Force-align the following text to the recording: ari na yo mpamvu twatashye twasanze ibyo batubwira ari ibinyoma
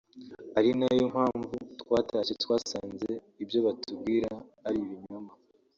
ari 0.57 0.71
na 0.79 0.87
yo 0.97 1.05
mpamvu 1.13 1.53
twatashye 1.81 2.33
twasanze 2.43 3.09
ibyo 3.41 3.59
batubwira 3.65 4.29
ari 4.67 4.77
ibinyoma 4.85 5.33